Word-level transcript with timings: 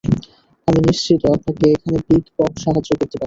আমি 0.67 0.79
নিশ্চিত 0.87 1.21
আপনাকে 1.35 1.65
এখানে 1.73 1.97
বিগ 2.07 2.23
বব 2.37 2.53
সাহায্য 2.63 2.89
করতে 2.91 3.05
পারে। 3.07 3.19